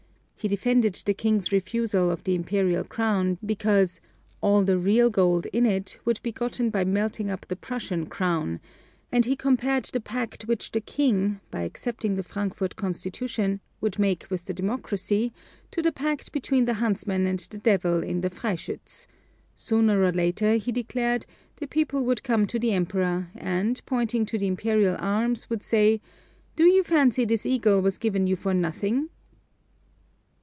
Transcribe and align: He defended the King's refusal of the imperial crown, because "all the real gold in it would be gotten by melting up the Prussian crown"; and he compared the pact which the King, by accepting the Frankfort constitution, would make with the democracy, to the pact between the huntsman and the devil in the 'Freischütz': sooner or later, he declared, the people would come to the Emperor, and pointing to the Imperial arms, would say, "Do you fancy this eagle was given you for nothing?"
He 0.41 0.47
defended 0.47 0.95
the 1.05 1.13
King's 1.13 1.51
refusal 1.51 2.09
of 2.09 2.23
the 2.23 2.33
imperial 2.33 2.83
crown, 2.83 3.37
because 3.45 4.01
"all 4.41 4.63
the 4.63 4.75
real 4.75 5.11
gold 5.11 5.45
in 5.53 5.67
it 5.67 5.99
would 6.03 6.19
be 6.23 6.31
gotten 6.31 6.71
by 6.71 6.83
melting 6.83 7.29
up 7.29 7.45
the 7.45 7.55
Prussian 7.55 8.07
crown"; 8.07 8.59
and 9.11 9.23
he 9.25 9.35
compared 9.35 9.85
the 9.85 9.99
pact 9.99 10.47
which 10.47 10.71
the 10.71 10.81
King, 10.81 11.39
by 11.51 11.61
accepting 11.61 12.15
the 12.15 12.23
Frankfort 12.23 12.75
constitution, 12.75 13.61
would 13.81 13.99
make 13.99 14.25
with 14.31 14.45
the 14.45 14.53
democracy, 14.55 15.31
to 15.69 15.79
the 15.79 15.91
pact 15.91 16.31
between 16.31 16.65
the 16.65 16.73
huntsman 16.81 17.27
and 17.27 17.41
the 17.51 17.59
devil 17.59 18.01
in 18.01 18.21
the 18.21 18.31
'Freischütz': 18.31 19.05
sooner 19.53 20.01
or 20.03 20.11
later, 20.11 20.55
he 20.55 20.71
declared, 20.71 21.27
the 21.57 21.67
people 21.67 22.03
would 22.03 22.23
come 22.23 22.47
to 22.47 22.57
the 22.57 22.71
Emperor, 22.71 23.27
and 23.35 23.79
pointing 23.85 24.25
to 24.25 24.39
the 24.39 24.47
Imperial 24.47 24.95
arms, 24.99 25.51
would 25.51 25.61
say, 25.61 26.01
"Do 26.55 26.63
you 26.65 26.83
fancy 26.83 27.25
this 27.25 27.45
eagle 27.45 27.83
was 27.83 27.99
given 27.99 28.25
you 28.25 28.35
for 28.35 28.55
nothing?" 28.55 29.09